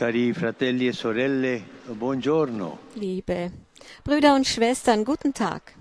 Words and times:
Cari 0.00 0.32
fratelli 0.32 0.86
e 0.86 0.94
sorelle, 0.94 1.62
buongiorno. 1.84 2.78
Liebe 2.94 3.52
Brüder 4.02 4.34
und 4.34 4.46
Schwestern, 4.46 5.04
guten 5.04 5.34
Tag. 5.34 5.74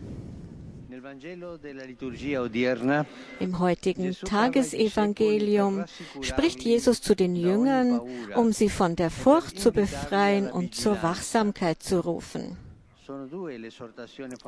Im 3.39 3.59
heutigen 3.59 4.13
Tagesevangelium 4.13 5.85
spricht 6.19 6.61
Jesus 6.63 7.01
zu 7.01 7.15
den 7.15 7.37
Jüngern, 7.37 8.01
um 8.35 8.51
sie 8.51 8.67
von 8.67 8.97
der 8.97 9.09
Furcht 9.09 9.57
zu 9.57 9.71
befreien 9.71 10.51
und 10.51 10.75
zur 10.75 11.01
Wachsamkeit 11.01 11.81
zu 11.81 12.01
rufen. 12.01 12.57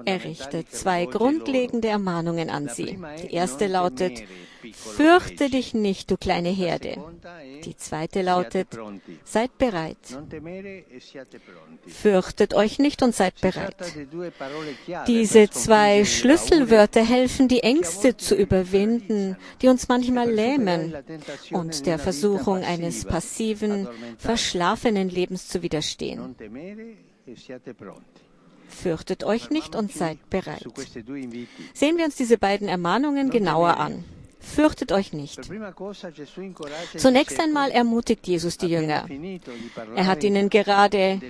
Er 0.06 0.24
richtet 0.24 0.72
zwei 0.72 1.06
grundlegende 1.06 1.88
Ermahnungen 1.88 2.50
an 2.50 2.68
sie. 2.68 3.00
Die 3.24 3.34
erste 3.34 3.68
lautet, 3.68 4.24
Fürchte 4.74 5.50
dich 5.50 5.74
nicht, 5.74 6.12
du 6.12 6.18
kleine 6.18 6.50
Herde. 6.50 6.98
Die 7.66 7.76
zweite 7.76 8.22
lautet, 8.22 8.68
Seid 9.24 9.58
bereit. 9.58 9.98
E. 10.32 10.84
Fürchtet 11.88 12.54
euch 12.54 12.78
nicht 12.78 13.02
und 13.02 13.16
seid 13.16 13.42
bereit. 13.42 13.76
Diese 15.08 15.50
zwei 15.50 16.06
Schlüsselwörter 16.06 17.04
helfen, 17.04 17.48
die 17.48 17.64
Ängste 17.64 18.18
zu 18.18 18.36
überwinden, 18.36 19.38
die 19.62 19.68
uns 19.68 19.88
manchmal 19.88 20.30
lähmen 20.30 20.94
und 21.52 21.86
der 21.88 21.98
Versuchung 21.98 22.64
eines 22.64 23.06
passiven, 23.06 23.88
verschlafenen 24.18 25.10
Lebens 25.10 25.48
zu 25.48 25.64
widerstehen. 25.64 26.36
Fürchtet 28.72 29.24
euch 29.24 29.50
nicht 29.50 29.76
und 29.76 29.92
seid 29.92 30.18
bereit. 30.30 30.66
Sehen 31.74 31.98
wir 31.98 32.06
uns 32.06 32.16
diese 32.16 32.38
beiden 32.38 32.68
Ermahnungen 32.68 33.30
genauer 33.30 33.78
an. 33.78 34.04
Fürchtet 34.42 34.92
euch 34.92 35.14
nicht. 35.14 35.40
Zunächst 36.98 37.40
einmal 37.40 37.70
ermutigt 37.70 38.28
Jesus 38.28 38.58
die 38.58 38.68
Jünger. 38.68 39.06
Er 39.96 40.08
hat 40.08 40.24
ihnen 40.24 40.50
gerade 40.50 41.22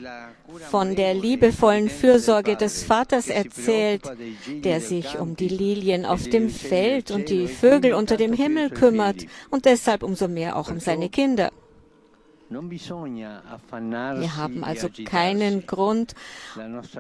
von 0.70 0.96
der 0.96 1.13
liebevollen 1.13 1.90
Fürsorge 1.90 2.55
des 2.55 2.84
Vaters 2.84 3.27
erzählt, 3.27 4.04
der 4.63 4.80
sich 4.80 5.20
um 5.20 5.35
die 5.35 5.49
Lilien 5.49 6.05
auf 6.05 6.30
dem 6.30 6.49
Feld 6.49 7.12
und 7.12 7.30
die 7.30 7.43
e 7.43 7.48
Vögel 7.48 7.93
unter 7.93 8.15
dem 8.15 8.32
Himmel 8.32 8.70
kümmert 8.70 9.26
und 9.49 9.65
deshalb 9.65 10.04
umso 10.04 10.30
mehr 10.30 10.55
auch 10.55 10.71
um 10.71 10.80
seine 10.80 11.10
Kinder. 11.10 11.52
Wir 12.52 14.35
haben 14.35 14.60
e 14.60 14.63
also 14.63 14.90
keinen 15.05 15.66
Grund, 15.66 16.16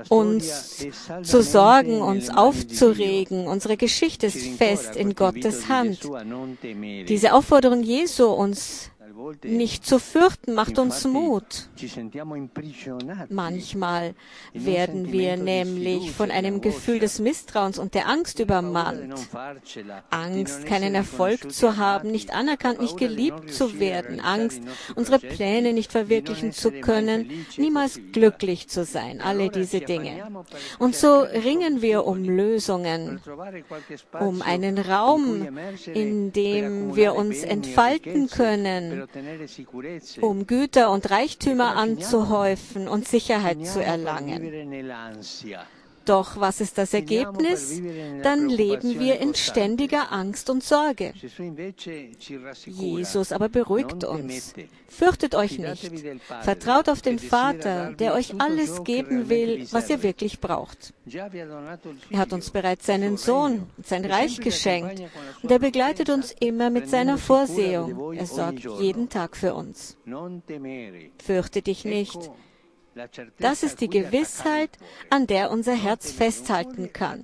uns 0.07 0.87
zu 1.23 1.43
sorgen, 1.43 2.01
uns 2.01 2.29
aufzuregen. 2.29 3.47
Unsere 3.47 3.75
Geschichte 3.75 4.27
ist 4.27 4.47
fest 4.57 4.95
in 4.95 5.13
Gottes 5.13 5.67
Hand. 5.67 6.09
Diese 7.09 7.33
Aufforderung 7.33 7.83
Jesu, 7.83 8.27
uns 8.27 8.91
nicht 9.43 9.85
zu 9.85 9.99
fürchten, 9.99 10.53
macht 10.53 10.77
uns 10.77 11.05
Mut. 11.05 11.69
Manchmal 13.29 14.13
werden 14.53 15.11
wir 15.11 15.37
nämlich 15.37 16.11
von 16.11 16.31
einem 16.31 16.61
Gefühl 16.61 16.99
des 16.99 17.19
Misstrauens 17.19 17.79
und 17.79 17.93
der 17.93 18.07
Angst 18.07 18.39
übermannt. 18.39 19.15
Angst, 20.09 20.65
keinen 20.65 20.95
Erfolg 20.95 21.51
zu 21.51 21.77
haben, 21.77 22.11
nicht 22.11 22.33
anerkannt, 22.33 22.79
nicht 22.81 22.97
geliebt 22.97 23.53
zu 23.53 23.79
werden, 23.79 24.19
Angst, 24.19 24.61
unsere 24.95 25.19
Pläne 25.19 25.73
nicht 25.73 25.91
verwirklichen 25.91 26.51
zu 26.51 26.71
können, 26.71 27.45
niemals 27.57 27.99
glücklich 28.11 28.67
zu 28.67 28.85
sein, 28.85 29.21
alle 29.21 29.49
diese 29.49 29.81
Dinge. 29.81 30.27
Und 30.79 30.95
so 30.95 31.21
ringen 31.21 31.81
wir 31.81 32.05
um 32.05 32.23
Lösungen, 32.23 33.19
um 34.19 34.41
einen 34.41 34.77
Raum, 34.77 35.47
in 35.93 36.31
dem 36.31 36.95
wir 36.95 37.15
uns 37.15 37.43
entfalten 37.43 38.27
können, 38.27 39.00
um 40.21 40.47
Güter 40.47 40.91
und 40.91 41.09
Reichtümer 41.09 41.75
anzuhäufen 41.75 42.87
und 42.87 43.07
Sicherheit 43.07 43.65
zu 43.65 43.83
erlangen. 43.83 44.41
Doch 46.05 46.39
was 46.39 46.61
ist 46.61 46.77
das 46.77 46.93
Ergebnis? 46.93 47.81
Dann 48.23 48.49
leben 48.49 48.99
wir 48.99 49.19
in 49.19 49.35
ständiger 49.35 50.11
Angst 50.11 50.49
und 50.49 50.63
Sorge. 50.63 51.13
Jesus 52.65 53.31
aber 53.31 53.49
beruhigt 53.49 54.03
uns. 54.03 54.53
Fürchtet 54.87 55.35
euch 55.35 55.59
nicht. 55.59 55.91
Vertraut 56.41 56.89
auf 56.89 57.01
den 57.01 57.19
Vater, 57.19 57.93
der 57.93 58.13
euch 58.13 58.33
alles 58.39 58.83
geben 58.83 59.29
will, 59.29 59.67
was 59.71 59.89
ihr 59.89 60.03
wirklich 60.03 60.39
braucht. 60.39 60.93
Er 61.05 62.17
hat 62.17 62.33
uns 62.33 62.49
bereits 62.49 62.87
seinen 62.87 63.17
Sohn 63.17 63.67
und 63.77 63.87
sein 63.87 64.05
Reich 64.05 64.39
geschenkt 64.39 65.01
und 65.41 65.51
er 65.51 65.59
begleitet 65.59 66.09
uns 66.09 66.35
immer 66.39 66.69
mit 66.69 66.89
seiner 66.89 67.17
Vorsehung. 67.17 68.13
Er 68.13 68.25
sorgt 68.25 68.65
jeden 68.79 69.09
Tag 69.09 69.37
für 69.37 69.53
uns. 69.53 69.97
Fürchte 71.23 71.61
dich 71.61 71.85
nicht. 71.85 72.31
Das 73.39 73.63
ist 73.63 73.79
die 73.79 73.89
Gewissheit, 73.89 74.69
an 75.09 75.25
der 75.27 75.51
unser 75.51 75.73
Herz 75.73 76.11
festhalten 76.11 76.91
kann. 76.91 77.23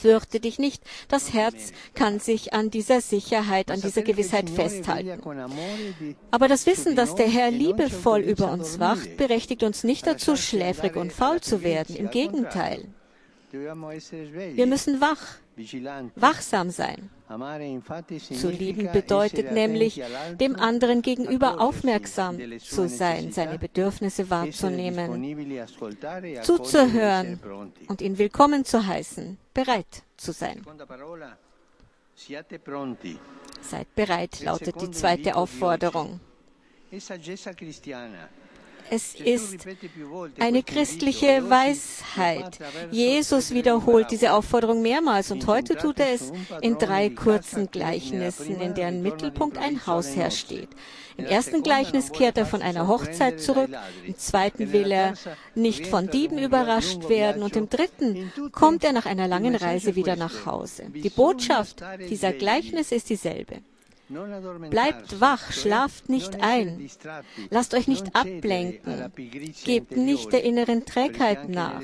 Fürchte 0.00 0.38
dich 0.38 0.58
nicht. 0.58 0.82
Das 1.08 1.32
Herz 1.32 1.72
kann 1.94 2.20
sich 2.20 2.52
an 2.52 2.70
dieser 2.70 3.00
Sicherheit, 3.00 3.70
an 3.70 3.80
dieser 3.80 4.02
Gewissheit 4.02 4.48
festhalten. 4.48 5.20
Aber 6.30 6.48
das 6.48 6.66
Wissen, 6.66 6.94
dass 6.94 7.14
der 7.16 7.28
Herr 7.28 7.50
liebevoll 7.50 8.20
über 8.20 8.52
uns 8.52 8.78
wacht, 8.78 9.16
berechtigt 9.16 9.62
uns 9.64 9.82
nicht 9.82 10.06
dazu, 10.06 10.36
schläfrig 10.36 10.96
und 10.96 11.12
faul 11.12 11.40
zu 11.40 11.62
werden. 11.62 11.96
Im 11.96 12.10
Gegenteil. 12.10 12.86
Wir 13.50 14.66
müssen 14.66 15.00
wach, 15.00 15.38
wachsam 16.16 16.70
sein. 16.70 17.10
Zu 18.40 18.50
lieben 18.50 18.92
bedeutet 18.92 19.52
nämlich, 19.52 20.02
dem 20.38 20.56
anderen 20.56 21.02
gegenüber 21.02 21.60
aufmerksam 21.60 22.38
zu 22.58 22.88
sein, 22.88 23.32
seine 23.32 23.58
Bedürfnisse 23.58 24.28
wahrzunehmen, 24.30 25.36
zuzuhören 26.42 27.40
und 27.88 28.02
ihn 28.02 28.18
willkommen 28.18 28.64
zu 28.64 28.86
heißen, 28.86 29.38
bereit 29.54 30.02
zu 30.16 30.32
sein. 30.32 30.62
Seid 33.60 33.94
bereit, 33.94 34.40
lautet 34.40 34.80
die 34.80 34.90
zweite 34.90 35.34
Aufforderung. 35.34 36.20
Es 38.90 39.14
ist 39.14 39.66
eine 40.38 40.62
christliche 40.62 41.48
Weisheit. 41.48 42.58
Jesus 42.90 43.52
wiederholt 43.52 44.10
diese 44.10 44.32
Aufforderung 44.32 44.82
mehrmals 44.82 45.30
und 45.30 45.46
heute 45.46 45.76
tut 45.76 46.00
er 46.00 46.12
es 46.12 46.32
in 46.60 46.78
drei 46.78 47.10
kurzen 47.10 47.70
Gleichnissen, 47.70 48.60
in 48.60 48.74
deren 48.74 49.02
Mittelpunkt 49.02 49.58
ein 49.58 49.86
Hausherr 49.86 50.30
steht. 50.30 50.68
Im 51.16 51.26
ersten 51.26 51.62
Gleichnis 51.62 52.10
kehrt 52.10 52.36
er 52.38 52.46
von 52.46 52.60
einer 52.60 52.88
Hochzeit 52.88 53.40
zurück, 53.40 53.70
im 54.04 54.18
zweiten 54.18 54.72
will 54.72 54.90
er 54.90 55.14
nicht 55.54 55.86
von 55.86 56.08
Dieben 56.08 56.38
überrascht 56.38 57.08
werden 57.08 57.42
und 57.42 57.56
im 57.56 57.68
dritten 57.68 58.32
kommt 58.52 58.84
er 58.84 58.92
nach 58.92 59.06
einer 59.06 59.28
langen 59.28 59.54
Reise 59.54 59.94
wieder 59.94 60.16
nach 60.16 60.46
Hause. 60.46 60.84
Die 60.92 61.10
Botschaft 61.10 61.82
dieser 62.10 62.32
Gleichnis 62.32 62.90
ist 62.90 63.10
dieselbe. 63.10 63.58
Bleibt 64.70 65.20
wach, 65.20 65.52
schlaft 65.52 66.08
nicht 66.08 66.42
ein. 66.42 66.88
Lasst 67.50 67.74
euch 67.74 67.88
nicht 67.88 68.14
ablenken. 68.14 69.12
Gebt 69.64 69.96
nicht 69.96 70.32
der 70.32 70.44
inneren 70.44 70.84
Trägheit 70.84 71.48
nach. 71.48 71.82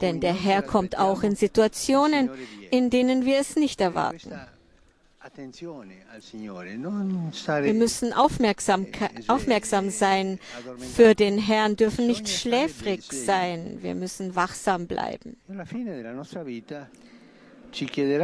Denn 0.00 0.20
der 0.20 0.34
Herr 0.34 0.62
kommt 0.62 0.98
auch 0.98 1.22
in 1.22 1.36
Situationen, 1.36 2.30
in 2.70 2.90
denen 2.90 3.24
wir 3.24 3.38
es 3.38 3.56
nicht 3.56 3.80
erwarten. 3.80 4.32
Wir 7.62 7.74
müssen 7.74 8.12
aufmerksam, 8.12 8.86
aufmerksam 9.28 9.90
sein 9.90 10.40
für 10.94 11.14
den 11.14 11.38
Herrn, 11.38 11.76
dürfen 11.76 12.08
nicht 12.08 12.28
schläfrig 12.28 13.04
sein. 13.04 13.78
Wir 13.82 13.94
müssen 13.94 14.34
wachsam 14.34 14.86
bleiben. 14.88 15.36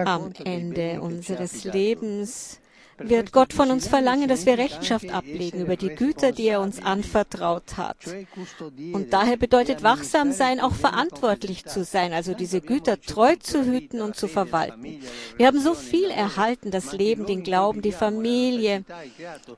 Am 0.04 0.32
Ende 0.44 1.00
unseres 1.00 1.64
Lebens 1.64 2.60
wird 2.98 3.32
Gott 3.32 3.52
von 3.52 3.70
uns 3.70 3.88
verlangen, 3.88 4.28
dass 4.28 4.46
wir 4.46 4.58
Rechenschaft 4.58 5.10
ablegen 5.10 5.60
über 5.60 5.76
die 5.76 5.94
Güter, 5.94 6.32
die 6.32 6.48
er 6.48 6.60
uns 6.60 6.82
anvertraut 6.82 7.76
hat. 7.76 7.96
Und 8.92 9.12
daher 9.12 9.36
bedeutet 9.36 9.82
wachsam 9.82 10.32
sein 10.32 10.60
auch 10.60 10.74
verantwortlich 10.74 11.64
zu 11.64 11.84
sein, 11.84 12.12
also 12.12 12.34
diese 12.34 12.60
Güter 12.60 13.00
treu 13.00 13.36
zu 13.36 13.64
hüten 13.64 14.00
und 14.00 14.16
zu 14.16 14.28
verwalten. 14.28 15.00
Wir 15.36 15.46
haben 15.46 15.60
so 15.60 15.74
viel 15.74 16.10
erhalten, 16.10 16.70
das 16.70 16.92
Leben, 16.92 17.26
den 17.26 17.42
Glauben, 17.42 17.82
die 17.82 17.92
Familie, 17.92 18.84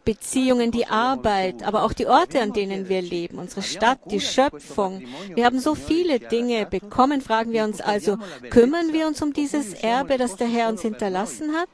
Beziehungen, 0.04 0.70
die 0.70 0.86
Arbeit, 0.86 1.62
aber 1.62 1.84
auch 1.84 1.92
die 1.92 2.06
Orte, 2.06 2.40
an 2.40 2.52
denen 2.52 2.88
wir 2.88 3.02
leben, 3.02 3.38
unsere 3.38 3.62
Stadt, 3.62 4.00
die 4.10 4.20
Schöpfung. 4.20 5.02
Wir 5.34 5.44
haben 5.44 5.60
so 5.60 5.74
viele 5.74 6.20
Dinge 6.20 6.66
bekommen, 6.66 7.20
fragen 7.20 7.52
wir 7.52 7.64
uns 7.64 7.80
also, 7.80 8.18
kümmern 8.50 8.92
wir 8.92 9.06
uns 9.06 9.22
um 9.22 9.32
dieses 9.32 9.74
Erbe, 9.74 10.18
das 10.18 10.36
der 10.36 10.48
Herr 10.48 10.68
uns 10.68 10.82
hinterlassen 10.82 11.54
hat? 11.54 11.68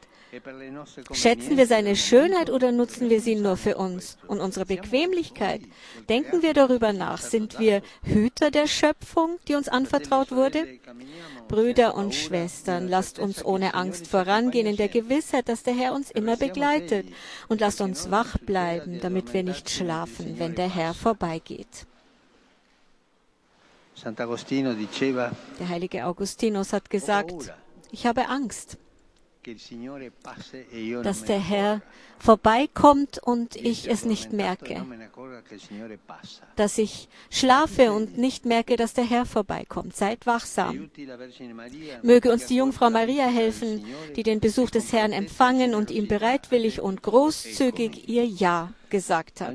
Schätzen 1.13 1.57
wir 1.57 1.67
seine 1.67 1.97
Schönheit 1.97 2.51
oder 2.51 2.73
nutzen 2.73 3.11
wir 3.11 3.21
sie 3.21 3.37
nur 3.37 3.57
für 3.57 3.77
uns 3.77 4.19
und 4.27 4.41
unsere 4.41 4.67
Bequemlichkeit? 4.67 5.63
Denken 6.09 6.43
wir 6.43 6.55
darüber 6.55 6.93
nach. 6.93 7.21
Sind 7.21 7.59
wir 7.59 7.83
Hüter 8.03 8.51
der 8.51 8.67
Schöpfung, 8.67 9.39
die 9.49 9.55
uns 9.55 9.69
anvertraut 9.69 10.33
wurde? 10.33 10.67
Brüder 11.49 11.95
und 11.95 12.15
Schwestern, 12.15 12.89
lasst 12.89 13.19
uns 13.19 13.45
ohne 13.45 13.75
Angst 13.75 14.07
vorangehen 14.09 14.67
in 14.67 14.77
der 14.77 14.89
Gewissheit, 14.89 15.49
dass 15.49 15.63
der 15.63 15.75
Herr 15.75 15.95
uns 15.95 16.11
immer 16.11 16.37
begleitet. 16.37 17.07
Und 17.49 17.61
lasst 17.61 17.81
uns 17.81 18.11
wach 18.11 18.39
bleiben, 18.39 19.01
damit 19.01 19.33
wir 19.33 19.43
nicht 19.43 19.71
schlafen, 19.71 20.39
wenn 20.39 20.55
der 20.55 20.69
Herr 20.69 20.95
vorbeigeht. 20.95 21.87
Der 24.05 25.69
heilige 25.69 26.05
Augustinus 26.05 26.73
hat 26.73 26.91
gesagt, 26.91 27.53
ich 27.91 28.05
habe 28.05 28.29
Angst, 28.29 28.77
dass 31.03 31.25
der 31.25 31.39
Herr 31.39 31.83
vorbeikommt 32.19 33.19
und 33.23 33.57
ich 33.57 33.89
es 33.89 34.05
nicht 34.05 34.33
merke, 34.33 34.85
dass 36.57 36.79
ich 36.79 37.09
schlafe 37.31 37.93
und 37.93 38.19
nicht 38.19 38.45
merke, 38.45 38.77
dass 38.77 38.95
der 38.95 39.05
Herr 39.05 39.27
vorbeikommt. 39.27 39.95
Seid 39.97 40.27
wachsam. 40.27 40.91
Möge 42.03 42.33
uns 42.33 42.47
die 42.47 42.57
Jungfrau 42.57 42.91
Maria 42.91 43.27
helfen, 43.27 43.85
die 44.17 44.23
den 44.23 44.41
Besuch 44.41 44.71
des 44.71 44.93
Herrn 44.93 45.13
empfangen 45.13 45.75
und 45.75 45.91
ihm 45.91 46.09
bereitwillig 46.09 46.81
und 46.81 47.03
großzügig 47.03 48.09
ihr 48.09 48.25
Ja 48.25 48.73
gesagt 48.91 49.41
hat 49.41 49.55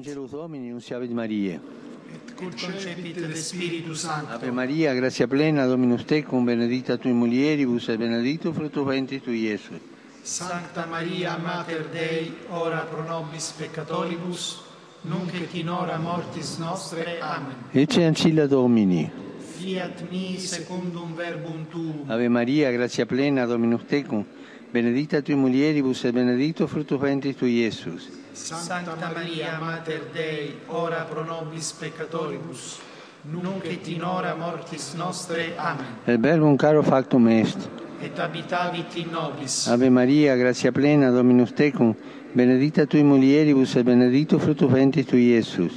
concepit 2.49 3.19
de 3.19 3.35
Spiritu 3.35 3.93
Sancto. 3.93 4.33
Ave 4.33 4.51
Maria, 4.51 4.93
grazia 4.93 5.27
plena, 5.27 5.65
Dominus 5.65 6.05
tecum, 6.05 6.43
benedicta 6.45 6.97
tui 6.97 7.11
mulieribus, 7.11 7.89
et 7.89 7.97
benedictus 7.97 8.53
fructus 8.53 8.85
ventris 8.85 9.21
tui, 9.21 9.41
Iesus. 9.41 9.79
Sancta 10.23 10.85
Maria, 10.85 11.37
Mater 11.37 11.87
Dei, 11.91 12.33
ora 12.49 12.79
pro 12.89 13.03
nobis 13.03 13.51
peccatoribus, 13.57 14.63
nunc 15.01 15.33
et 15.33 15.53
in 15.53 15.69
hora 15.69 15.97
mortis 15.97 16.57
nostre. 16.57 17.19
Amen. 17.19 17.55
Ecce 17.71 18.05
ancilla 18.05 18.47
Domini. 18.47 19.09
Fiat 19.57 20.09
mi 20.09 20.37
secundum 20.39 21.13
verbum 21.15 21.67
tuum. 21.69 22.03
Ave 22.07 22.27
Maria, 22.29 22.71
grazia 22.71 23.05
plena, 23.05 23.45
Dominus 23.45 23.85
tecum, 23.85 24.25
benedicta 24.71 25.21
tui 25.21 25.35
mulieribus, 25.35 26.03
et 26.05 26.13
benedictus 26.13 26.69
fructus 26.69 26.99
ventris 26.99 27.35
tui, 27.35 27.61
Iesus. 27.61 28.20
Santa 28.33 28.95
Maria, 28.95 29.59
Mater 29.59 30.09
Dei, 30.13 30.55
ora 30.67 31.03
pro 31.03 31.23
nobis 31.23 31.73
peccatoribus, 31.73 32.79
nunc 33.23 33.65
et 33.65 33.87
in 33.87 34.03
hora 34.03 34.35
mortis 34.35 34.93
nostre. 34.93 35.53
Amen. 35.57 35.85
El 36.05 36.17
verbum 36.17 36.55
caro 36.57 36.81
factum 36.81 37.27
est. 37.27 37.57
Et 38.01 38.17
habitavit 38.17 38.95
in 38.95 39.11
nobis. 39.11 39.67
Ave 39.67 39.89
Maria, 39.89 40.35
gratia 40.35 40.71
plena, 40.71 41.11
Dominus 41.11 41.51
tecum, 41.53 41.95
benedicta 42.33 42.85
tui 42.85 43.03
mulieribus 43.03 43.75
et 43.75 43.83
benedictus 43.83 44.41
fructus 44.41 44.71
ventris 44.71 45.05
tui, 45.05 45.33
Iesus. 45.33 45.73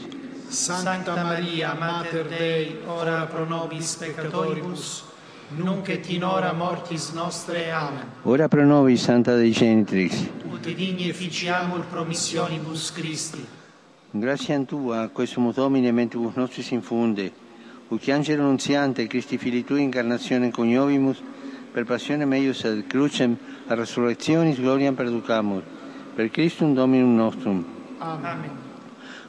Santa 0.48 1.16
Maria, 1.16 1.74
Mater 1.74 2.24
Dei, 2.28 2.78
ora 2.86 3.26
pro 3.26 3.44
nobis 3.44 3.96
peccatoribus, 3.96 5.04
nunc 5.56 5.88
et 5.88 6.08
in 6.08 6.22
hora 6.22 6.52
mortis 6.52 7.12
nostre. 7.12 7.70
Amen. 7.70 8.04
Ora 8.22 8.48
pro 8.48 8.64
nobis, 8.64 9.02
Santa 9.02 9.36
Dei 9.36 9.52
Genitrix. 9.52 10.28
Ut 10.50 10.64
digni 10.64 11.08
efficiamur 11.08 11.84
promissionibus 11.86 12.92
Christi. 12.92 13.46
Grazie 14.10 14.54
a 14.54 14.60
Tua, 14.60 15.08
questo 15.12 15.40
Domine, 15.52 15.90
mentibus 15.90 16.34
nostris 16.34 16.70
infunde, 16.70 17.32
ut 17.88 18.08
angelo 18.08 18.42
nunziante, 18.42 19.08
Christi 19.08 19.38
Fili 19.38 19.64
Tui, 19.64 19.82
incarnazione 19.82 20.50
coniovimus, 20.50 21.20
per 21.72 21.84
passione 21.84 22.24
meius 22.24 22.62
ad 22.62 22.86
crucem, 22.86 23.36
a 23.66 23.74
resurrectionis 23.74 24.60
gloriam 24.60 24.94
perducamur, 24.94 25.62
per 26.14 26.30
Christum 26.30 26.74
Dominum 26.74 27.16
nostrum. 27.16 27.64
Amen. 27.98 28.50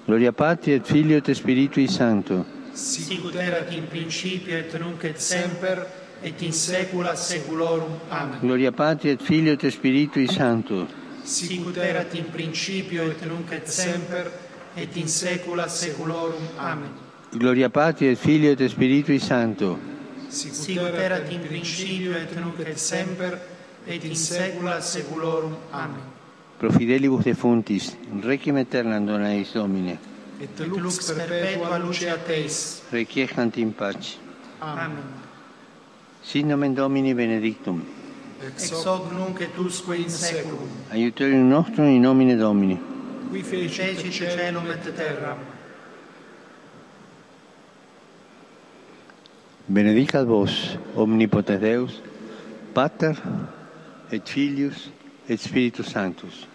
Gloria 0.06 0.32
Patri 0.32 0.74
et 0.74 0.86
Filio 0.86 1.18
et 1.18 1.32
Spiritui 1.32 1.88
Sancto. 1.88 2.46
Sicut 2.74 3.34
erat 3.34 3.72
in 3.74 3.88
principio 3.88 4.56
et 4.56 4.78
nunc 4.78 5.04
et 5.04 5.18
semper 5.18 6.05
et 6.24 6.42
in 6.42 6.52
saecula 6.52 7.16
saeculorum. 7.16 8.00
Amen. 8.10 8.40
Gloria 8.42 8.72
Patri 8.72 9.10
et 9.10 9.22
Filio 9.22 9.54
et 9.54 9.70
Spiritui 9.70 10.28
Sancto. 10.28 10.88
Sicut 11.24 11.78
erat 11.78 12.14
in 12.16 12.30
principio 12.32 13.04
et 13.10 13.26
nunc 13.26 13.52
et 13.52 13.68
semper 13.68 14.32
et 14.76 14.98
in 14.98 15.08
saecula 15.08 15.68
saeculorum. 15.68 16.48
Amen. 16.58 16.90
Gloria 17.32 17.70
Patri 17.70 18.08
et 18.08 18.18
Filio 18.18 18.52
et 18.52 18.68
Spiritui 18.70 19.20
Sancto. 19.20 19.78
Sicut 20.30 20.94
erat 20.94 21.32
in 21.32 21.42
principio 21.42 22.14
et 22.18 22.36
nunc 22.36 22.60
et 22.60 22.78
semper 22.78 23.40
et 23.88 24.04
in 24.04 24.16
saecula 24.16 24.82
saeculorum. 24.82 25.56
Amen. 25.72 26.14
Pro 26.58 26.72
fidelibus 26.72 27.26
defuntis, 27.26 27.92
requiem 28.24 28.56
aeternam 28.58 29.06
dona 29.06 29.34
eis 29.36 29.52
Domine. 29.54 30.00
Et 30.40 30.60
lux 30.68 31.12
perpetua 31.12 31.78
luce 31.80 32.10
a 32.10 32.18
teis. 32.18 32.82
Requiescant 32.92 33.58
in 33.58 33.74
pace. 33.74 34.18
Amen. 34.62 35.35
Sin 36.26 36.48
nomen 36.48 36.74
Domini 36.74 37.14
benedictum. 37.14 37.86
Ex 38.48 38.72
hoc 38.84 39.12
nunc 39.14 39.42
et 39.42 39.58
usque 39.60 39.96
in 39.96 40.10
saeculum. 40.10 40.70
Aiuterium 40.92 41.48
nostrum 41.50 41.86
in 41.86 42.02
nomine 42.02 42.36
Domini. 42.36 42.80
Qui 43.32 43.44
fecit 43.44 44.12
celum 44.12 44.66
et 44.72 44.96
terram. 44.96 45.38
Benedicat 49.68 50.26
vos, 50.26 50.78
omnipotens 50.96 51.60
Deus, 51.60 52.02
Pater 52.74 53.14
et 54.12 54.28
Filius 54.28 54.90
et 55.30 55.38
Spiritus 55.38 55.88
Sanctus. 55.88 56.48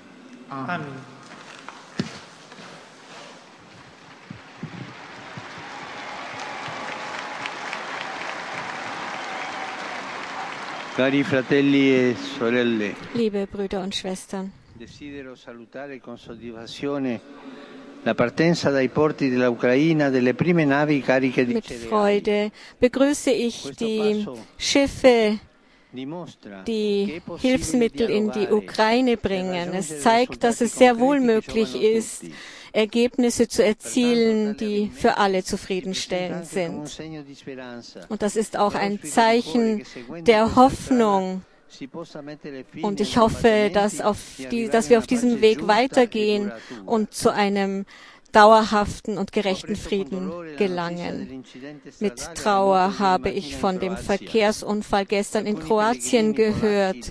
Amen. 0.50 0.81
Amen. 0.81 1.19
Liebe 13.14 13.47
Brüder 13.47 13.82
und 13.82 13.94
Schwestern, 13.94 14.52
desidero 14.75 15.35
salutare 15.35 15.99
con 15.99 16.19
soddisfazione 16.19 17.20
la 18.02 18.14
partenza 18.14 18.69
dai 18.69 18.88
porti 18.91 19.31
dell'Ucraina 19.31 20.11
delle 20.11 20.35
prime 20.35 20.67
navi 20.67 21.00
cariche 21.00 21.47
di 21.47 21.55
mit. 21.55 21.73
Freude 21.73 22.50
begrüße 22.79 23.31
ich 23.31 23.70
die 23.79 24.26
Schiffe, 24.58 25.38
die 26.67 27.23
Hilfsmittel 27.38 28.11
in 28.11 28.31
die 28.31 28.49
Ukraine 28.50 29.17
bringen. 29.17 29.73
Es 29.73 30.02
zeigt, 30.02 30.44
dass 30.44 30.61
es 30.61 30.75
sehr 30.75 30.99
wohl 30.99 31.20
möglich 31.20 31.81
ist, 31.81 32.25
Ergebnisse 32.72 33.49
zu 33.49 33.64
erzielen, 33.64 34.56
die 34.56 34.90
für 34.94 35.19
alle 35.19 35.44
zufriedenstellend 35.44 36.46
sind. 36.46 36.99
Und 38.08 38.22
das 38.22 38.37
ist 38.37 38.56
auch 38.56 38.75
ein 38.75 39.02
Zeichen 39.02 39.84
der 40.26 40.56
Hoffnung. 40.56 41.43
Und 42.82 43.00
ich 43.00 43.17
hoffe, 43.17 43.70
dass, 43.72 44.02
die, 44.50 44.69
dass 44.69 44.90
wir 44.90 44.99
auf 44.99 45.06
diesem 45.06 45.40
Weg 45.40 45.69
weitergehen 45.69 46.52
und 46.84 47.14
zu 47.14 47.32
einem 47.32 47.87
dauerhaften 48.32 49.19
und 49.19 49.32
gerechten 49.32 49.77
Frieden 49.77 50.31
gelangen. 50.57 51.45
Mit 52.00 52.19
Trauer 52.35 52.99
habe 52.99 53.31
ich 53.31 53.57
von 53.57 53.81
dem 53.81 53.97
Verkehrsunfall 53.97 55.07
gestern 55.07 55.47
in 55.47 55.59
Kroatien 55.59 56.35
gehört. 56.35 57.11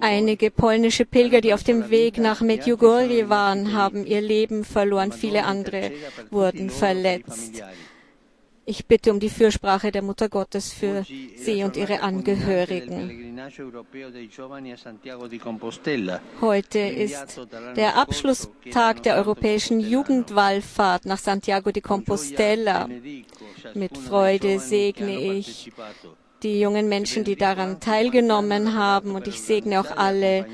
Einige 0.00 0.50
polnische 0.50 1.04
Pilger, 1.04 1.40
die 1.40 1.54
auf 1.54 1.64
dem 1.64 1.90
Weg 1.90 2.18
nach 2.18 2.40
Medjugorje 2.40 3.28
waren, 3.28 3.72
haben 3.72 4.06
ihr 4.06 4.20
Leben 4.20 4.64
verloren. 4.64 5.12
Viele 5.12 5.44
andere 5.44 5.92
wurden 6.30 6.70
verletzt. 6.70 7.62
Ich 8.70 8.86
bitte 8.86 9.10
um 9.10 9.18
die 9.18 9.30
Fürsprache 9.30 9.90
der 9.90 10.00
Mutter 10.00 10.28
Gottes 10.28 10.72
für 10.72 11.02
sie 11.02 11.64
und 11.64 11.76
ihre 11.76 12.02
Angehörigen. 12.02 13.36
Heute 16.40 16.78
ist 16.78 17.40
der 17.74 17.96
Abschlusstag 17.96 19.02
der 19.02 19.16
europäischen 19.16 19.80
Jugendwallfahrt 19.80 21.04
nach 21.04 21.18
Santiago 21.18 21.72
de 21.72 21.82
Compostela. 21.82 22.88
Mit 23.74 23.98
Freude 23.98 24.60
segne 24.60 25.18
ich 25.18 25.72
die 26.42 26.60
jungen 26.60 26.88
Menschen, 26.88 27.24
die 27.24 27.36
daran 27.36 27.80
teilgenommen 27.80 28.74
haben. 28.74 29.14
Und 29.14 29.26
ich 29.26 29.40
segne 29.40 29.80
auch 29.80 29.96
alle, 29.96 30.46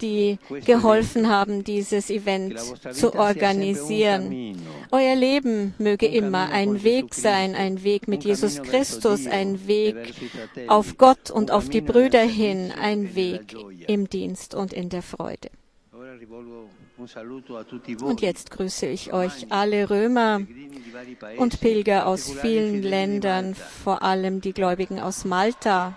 die 0.00 0.38
geholfen 0.64 1.28
haben, 1.28 1.64
dieses 1.64 2.10
Event 2.10 2.58
zu 2.92 3.14
organisieren. 3.14 4.56
Euer 4.90 5.14
Leben 5.14 5.74
möge 5.78 6.06
immer 6.06 6.50
ein 6.50 6.82
Weg 6.82 7.14
sein, 7.14 7.54
ein 7.54 7.84
Weg 7.84 8.08
mit 8.08 8.24
Jesus 8.24 8.62
Christus, 8.62 9.26
ein 9.26 9.66
Weg 9.66 9.96
auf 10.68 10.98
Gott 10.98 11.30
und 11.30 11.50
auf 11.50 11.68
die 11.68 11.80
Brüder 11.80 12.22
hin, 12.22 12.72
ein 12.80 13.14
Weg 13.14 13.56
im 13.86 14.08
Dienst 14.08 14.54
und 14.54 14.72
in 14.72 14.88
der 14.88 15.02
Freude. 15.02 15.50
Und 18.02 18.20
jetzt 18.20 18.50
grüße 18.50 18.86
ich 18.86 19.12
euch 19.12 19.50
alle 19.50 19.90
Römer 19.90 20.40
und 21.36 21.60
Pilger 21.60 22.06
aus 22.06 22.30
vielen 22.30 22.82
Ländern, 22.82 23.54
vor 23.54 24.02
allem 24.02 24.40
die 24.40 24.52
Gläubigen 24.52 25.00
aus 25.00 25.24
Malta. 25.24 25.94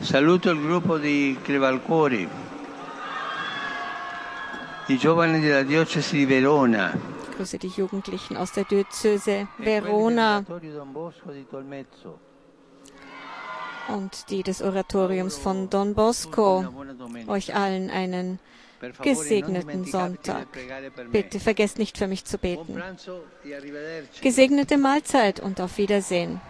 Saluto 0.00 0.50
il 0.50 0.60
gruppo 0.60 0.98
di 0.98 1.36
Crevalcuori, 1.42 2.28
i 4.86 4.96
giovani 4.96 5.40
della 5.40 5.64
diocesi 5.64 6.18
di 6.18 6.26
Verona. 6.26 6.92
Ich 7.22 7.36
grüße 7.36 7.58
die 7.58 7.68
Jugendlichen 7.68 8.36
aus 8.36 8.52
der 8.52 8.64
Diözese 8.64 9.48
Verona 9.58 10.44
und 13.88 14.30
die 14.30 14.42
des 14.42 14.62
Oratoriums 14.62 15.36
von 15.36 15.68
Don 15.68 15.94
Bosco. 15.94 16.64
Euch 17.26 17.54
allen 17.54 17.90
einen 17.90 18.38
gesegneten 19.02 19.84
Sonntag. 19.84 20.46
Bitte 21.10 21.40
vergesst 21.40 21.78
nicht 21.78 21.98
für 21.98 22.06
mich 22.06 22.24
zu 22.24 22.38
beten. 22.38 22.80
Gesegnete 24.20 24.78
Mahlzeit 24.78 25.40
und 25.40 25.60
auf 25.60 25.78
Wiedersehen. 25.78 26.40